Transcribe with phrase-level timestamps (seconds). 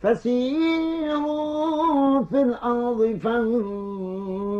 [0.00, 1.56] فسيروا
[2.24, 4.56] في الأرض فانظروا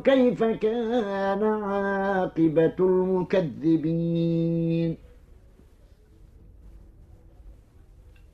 [0.00, 4.24] كيف كان عاقبة المكذبين.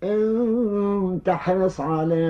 [0.03, 2.25] إن تحرص على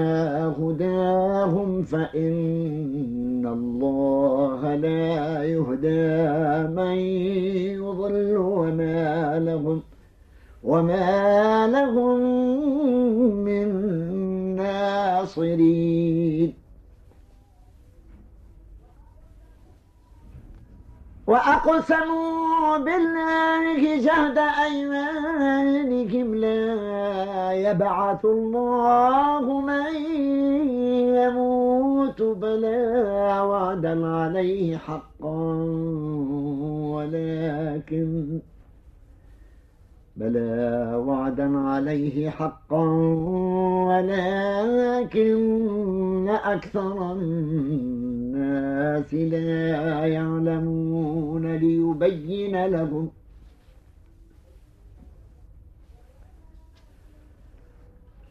[0.58, 6.96] هداهم فإن الله لا يهدى من
[7.78, 9.82] يضل وما لهم
[10.62, 12.20] وما لهم
[13.44, 13.68] من
[14.56, 16.54] ناصرين
[21.26, 29.94] وأقسموا بالله جهد أيمانهم لا يبعث الله من
[31.20, 35.36] يموت بلا وعدا عليه حقا
[36.94, 38.40] ولكن
[40.20, 42.82] بلى وعدا عليه حقا
[43.88, 45.38] ولكن
[46.28, 53.10] أكثر الناس لا يعلمون ليبين لهم.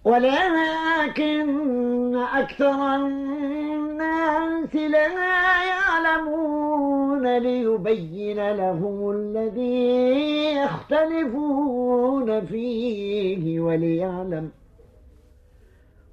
[0.03, 5.07] ولكن أكثر الناس لا
[5.63, 6.58] يعلمون
[7.37, 14.49] ليبين لهم الذي يختلفون فيه وليعلم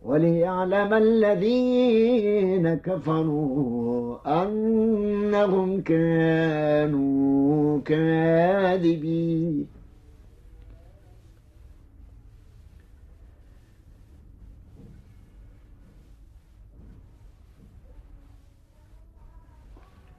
[0.04, 9.75] وليعلم الذين كفروا أنهم كانوا كاذبين.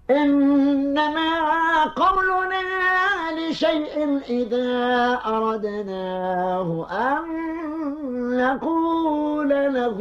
[0.10, 2.62] إنما قولنا
[3.40, 7.24] لشيء إذا أردناه أن
[8.38, 9.98] نقول له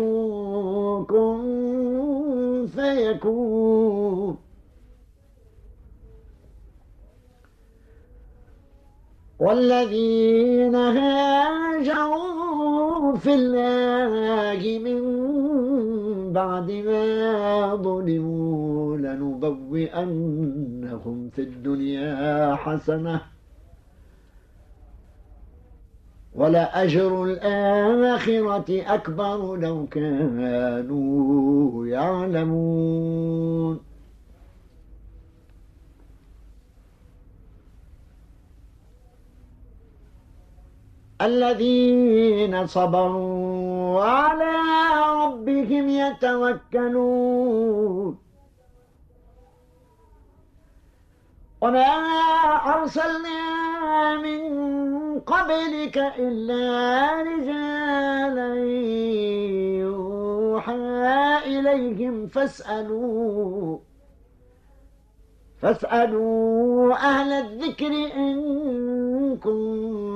[1.09, 4.37] كن فيكون.
[9.39, 12.17] والذين هاجروا
[13.17, 15.01] في الله من
[16.37, 20.51] بعد ما ظلموا لنبوئنهم
[21.35, 23.21] في الدنيا حسنة.
[26.35, 33.81] ولأجر الآخرة أكبر لو كانوا يعلمون.
[41.21, 44.55] الذين صبروا وعلى
[45.23, 47.27] ربهم يتوكلون.
[51.61, 51.93] وما
[52.75, 53.41] أرسلنا
[54.17, 54.41] من
[55.21, 56.63] قبلك إلا
[57.23, 58.55] رجالا
[59.81, 60.77] يوحى
[61.47, 63.79] إليهم فاسألوا
[65.63, 68.37] فاسألوا أهل الذكر إن
[69.37, 70.16] كنتم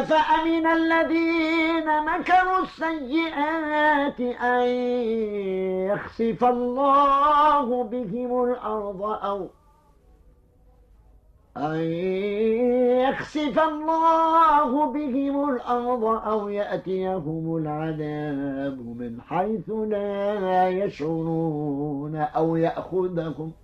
[0.00, 4.68] أفأمن الذين مكروا السيئات أن
[5.90, 9.48] يخسف الله بهم الأرض أو
[11.56, 11.80] أن
[13.08, 23.63] يخسف الله بهم الأرض أو يأتيهم العذاب من حيث لا يشعرون أو يأخذهم ۖ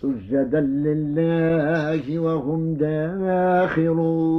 [0.00, 4.34] سجدا لله وهم داخرون.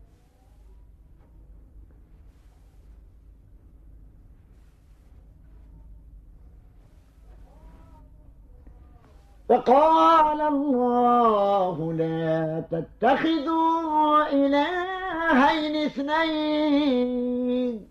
[9.51, 17.87] وقال الله لا تتخذوا إلهين اثنين.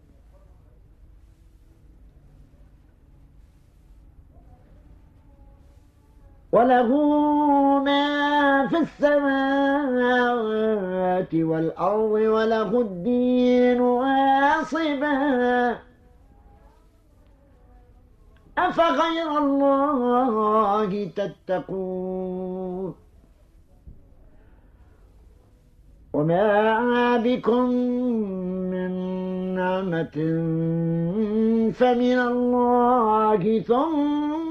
[6.57, 6.89] وله
[7.85, 10.25] ما في السماوات
[11.35, 15.17] والأرض وله الدين واصبا.
[18.59, 22.95] أفغير الله تتقون؟
[26.13, 27.71] وما بكم
[28.73, 28.93] من
[29.55, 30.17] نعمة
[31.79, 34.46] فمن الله ثم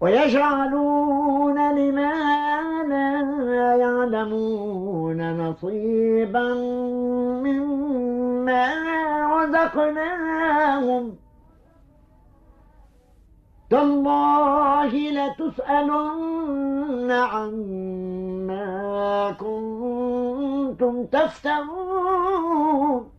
[0.00, 2.12] ويجعلون لما
[3.38, 6.54] لا يعلمون نصيبا
[7.44, 8.66] مما
[9.36, 11.16] رزقناهم.
[13.70, 18.66] تالله لتسألن عما
[19.40, 23.15] كنتم تفترون.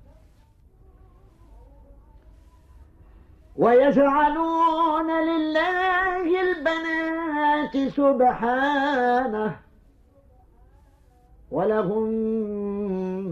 [3.58, 9.56] ويجعلون لله البنات سبحانه
[11.52, 12.10] ولهم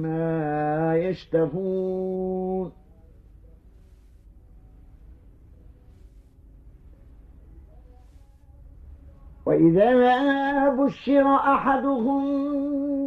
[0.01, 2.71] ما يشتهون.
[9.45, 12.23] وإذا بشر أحدهم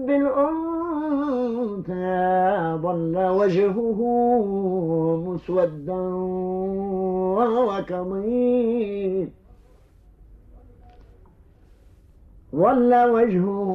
[0.06, 1.48] بالأنثى
[2.84, 4.00] ظل وجهه
[5.26, 6.02] مسودا
[7.36, 9.28] وهو كظيم.
[12.54, 13.70] ظل وجهه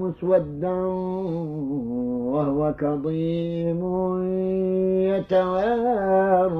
[0.00, 0.78] مسودا
[2.34, 3.82] وهو كظيم.
[5.12, 6.56] يتوارى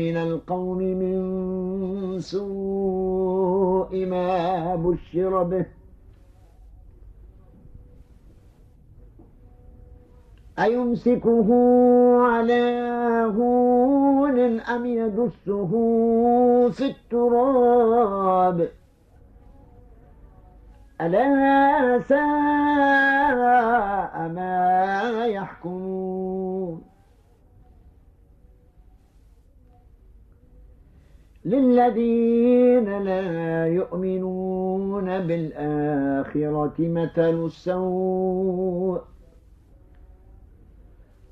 [0.00, 1.18] من القوم من
[2.18, 4.30] سوء ما
[4.84, 5.75] بشر به.
[10.58, 11.48] أيمسكه
[12.22, 12.64] على
[13.36, 15.70] هون أم يدسه
[16.70, 18.68] في التراب؟
[21.00, 22.18] ألا ساء
[24.28, 26.82] ما يحكمون.
[31.44, 39.15] للذين لا يؤمنون بالآخرة مثل السوء.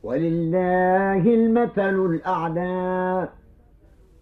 [0.05, 3.29] ولله المثل الأعلى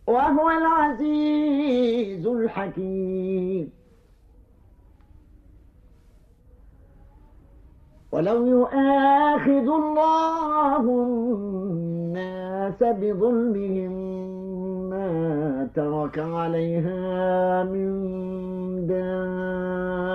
[0.07, 3.73] وهو العزيز الحكيم.
[8.13, 13.93] ولو يؤاخذ الله الناس بظلمهم
[14.91, 17.93] ما ترك عليها من
[18.87, 20.13] دابة.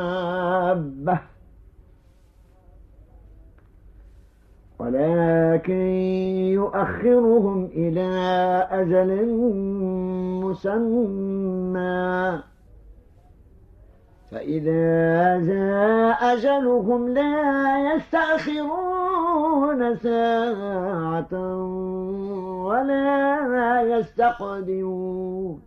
[4.98, 5.82] ولكن
[6.54, 8.10] يؤخرهم إلى
[8.72, 9.26] أجل
[10.44, 12.40] مسمى.
[14.32, 21.34] فإذا جاء أجلهم لا يستأخرون ساعة
[22.66, 25.67] ولا يستقدمون.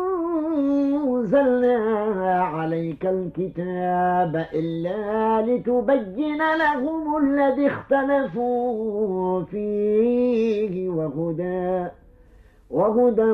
[1.21, 11.87] أنزلنا عليك الكتاب إلا لتبين لهم الذي اختلفوا فيه وهدى
[12.69, 13.31] وهدى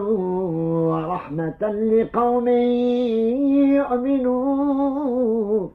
[0.88, 2.48] ورحمة لقوم
[3.80, 5.72] يؤمنون.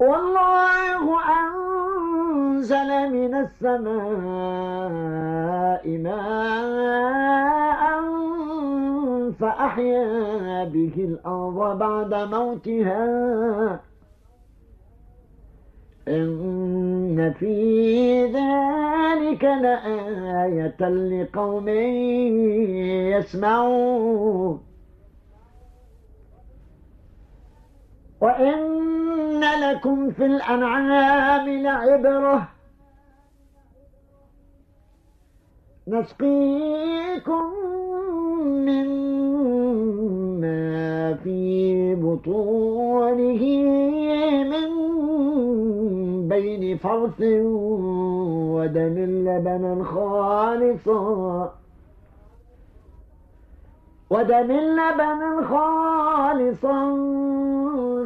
[0.00, 1.69] والله أنزل
[3.08, 3.88] من السماء
[5.98, 6.60] ماء
[9.40, 13.80] فأحيا به الأرض بعد موتها.
[16.08, 21.68] إن في ذلك لآية لقوم
[23.18, 24.69] يسمعون.
[28.20, 32.48] وإن لكم في الأنعام لعبرة.
[35.88, 37.44] نسقيكم
[38.40, 40.00] مما
[41.14, 43.42] في بطونه
[44.42, 44.68] من
[46.28, 47.20] بين فرث
[48.54, 51.54] ودم لبنا خالصا
[54.10, 56.84] ودم لبنا خالصا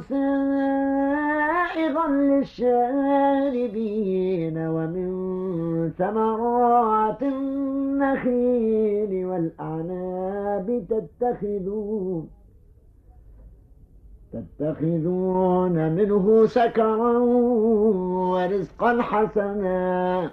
[0.01, 5.11] سائغا للشاربين ومن
[5.99, 12.29] ثمرات النخيل والأعناب تتخذون
[14.33, 17.19] تتخذون منه سكرا
[18.33, 20.31] ورزقا حسنا.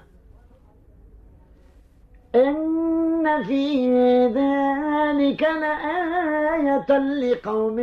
[2.35, 2.80] إن
[3.43, 3.87] في
[4.27, 7.79] ذلك لآية لقوم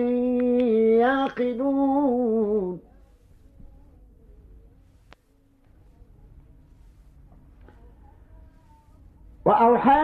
[1.01, 2.88] يعقلون.
[9.49, 10.01] وأوحى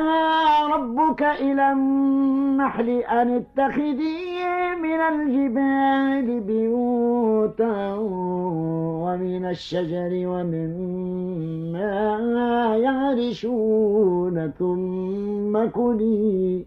[0.73, 4.45] ربك إلى النحل أن اتخذي
[4.83, 7.95] من الجبال بيوتا
[9.05, 11.93] ومن الشجر ومما
[12.77, 16.67] يعرشون ثم كلي.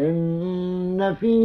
[0.00, 1.36] إن في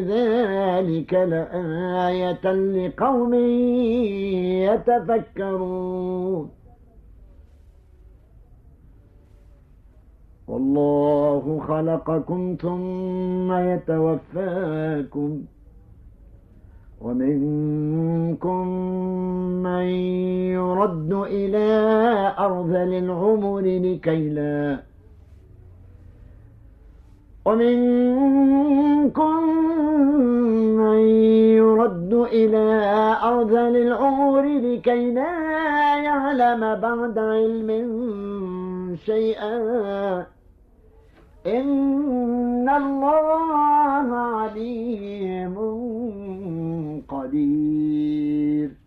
[0.00, 3.34] ذلك لآية لقوم
[4.70, 6.50] يتفكرون.
[10.48, 15.42] والله خلقكم ثم يتوفاكم.
[17.00, 18.68] ومنكم
[19.62, 19.86] من
[20.58, 21.68] يرد إلى
[22.38, 24.87] أرذل العمر لكي لا
[27.48, 29.42] ومنكم
[30.76, 30.98] من
[31.56, 32.66] يرد إلى
[33.24, 37.68] أرذل العمر لكي لا يعلم بعد علم
[39.06, 39.56] شيئا.
[41.46, 45.56] إن الله عليم
[47.08, 48.77] قدير.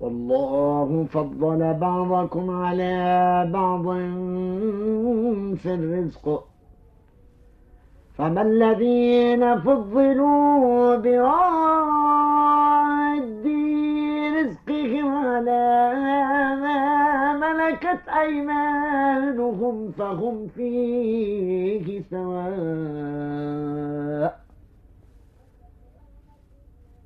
[0.00, 3.84] والله فضل بعضكم على بعض
[5.56, 6.44] في الرزق.
[8.14, 12.20] فما الذين فضلوا براد
[14.38, 15.92] رزقهم على
[16.62, 23.20] ما ملكت أيمانهم فهم فيه سواء.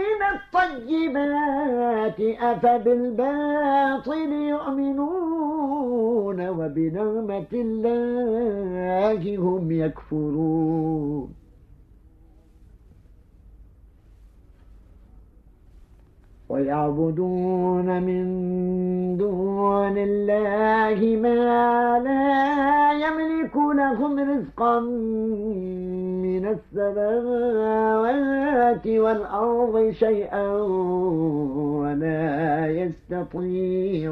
[0.00, 11.39] من الطيبات أفبالباطل يؤمنون وبنعمة الله هم يكفرون.
[16.50, 18.24] ويعبدون من
[19.16, 24.80] دون الله ما لا يملك لهم رزقا
[26.26, 27.66] من السماوات
[28.86, 30.52] والأرض شيئا
[31.80, 34.10] ولا يستطيعون.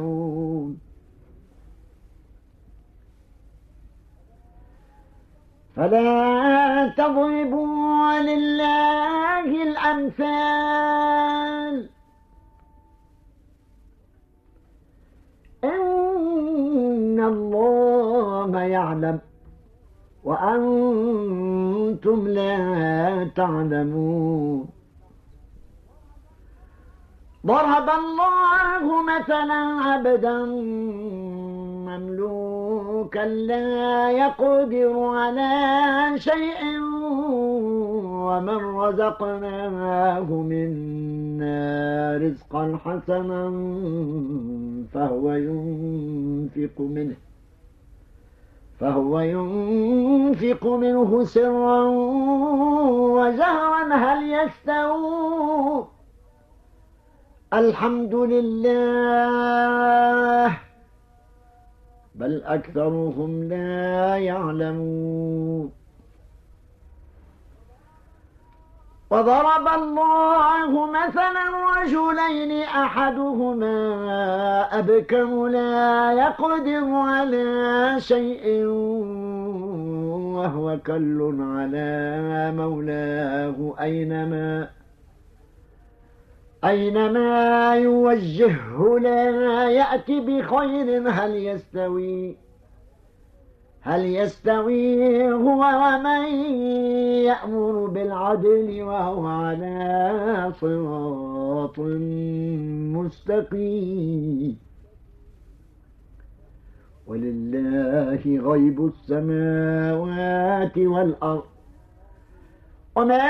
[5.76, 11.18] فلا تضربوا لله الأمثال.
[15.64, 19.18] إن الله يعلم
[20.24, 24.68] وأنتم لا تعلمون.
[27.46, 30.44] ضرب الله مثلا عبدا
[31.88, 35.52] مملوكا لا يقدر على
[36.16, 36.62] شيء
[38.28, 41.58] ومن رزقناه منا
[42.22, 43.44] رزقا حسنا
[44.92, 47.16] فهو ينفق منه
[48.80, 51.80] فهو ينفق منه سرا
[53.16, 53.94] وجهرا.
[53.94, 55.86] هل يستوون
[57.52, 59.48] الحمد لله.
[62.18, 65.72] بل أكثرهم لا يعلمون.
[69.10, 71.44] وضرب الله مثلا
[71.80, 73.78] رجلين أحدهما
[74.78, 78.64] أبكم لا يقدر على شيء
[80.36, 84.68] وهو كل على مولاه أينما
[86.64, 92.36] أينما يوجهه لا يأتي بخير هل يستوي؟
[93.80, 96.24] هل يستوي هو ومن
[97.24, 101.78] يأمر بالعدل وهو على صراط
[102.98, 104.58] مستقيم؟
[107.06, 111.57] ولله غيب السماوات والأرض.
[112.98, 113.24] وما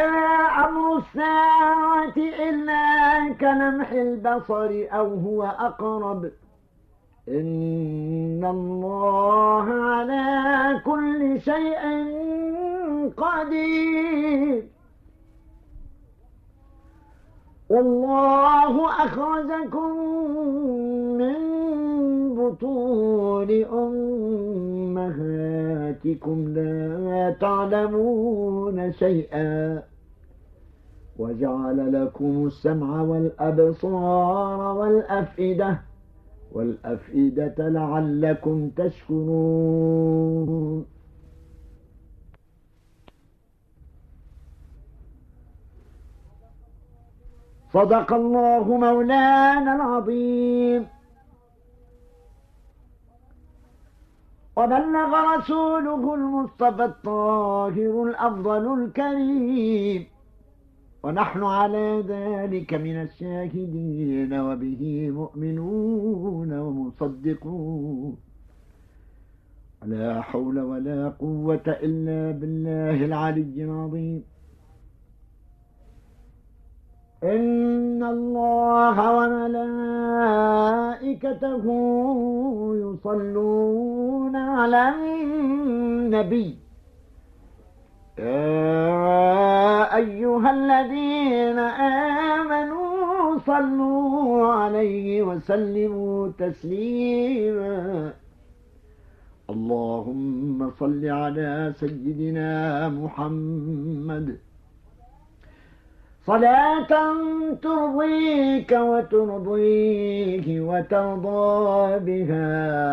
[0.64, 6.30] أمر الساعة إلا كلمح البصر أو هو أقرب.
[7.28, 11.82] إن الله على كل شيء
[13.16, 14.64] قدير.
[17.70, 19.90] والله أخرجكم
[21.18, 21.47] من
[22.48, 23.50] بطون
[24.96, 29.82] أمهاتكم لا تعلمون شيئا
[31.18, 35.80] وجعل لكم السمع والأبصار والأفئدة
[36.52, 40.18] والأفئدة لعلكم تشكرون.
[47.72, 50.86] صدق الله مولانا العظيم.
[54.58, 60.06] وبلغ رسوله المصطفى الطاهر الأفضل الكريم.
[61.02, 68.16] ونحن على ذلك من الشاهدين وبه مؤمنون ومصدقون.
[69.84, 74.22] لا حول ولا قوة إلا بالله العلي العظيم.
[77.24, 78.96] إن الله
[81.24, 81.64] وملائكته
[82.84, 86.56] يصلون على النبي.
[88.18, 91.58] يا أيها الذين
[92.38, 98.12] آمنوا صلوا عليه وسلموا تسليما.
[99.50, 104.38] اللهم صل على سيدنا محمد.
[106.28, 106.92] صلاة
[107.62, 112.50] ترضيك وترضيه وترضى بها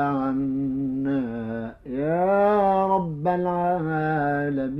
[0.08, 4.76] عنا يا رب العالمين.